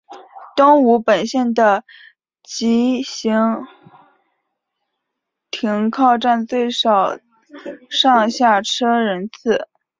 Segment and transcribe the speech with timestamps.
[0.55, 1.83] 东武本线的
[2.41, 3.67] 急行
[5.51, 7.19] 停靠站最少
[7.87, 9.67] 上下车人次。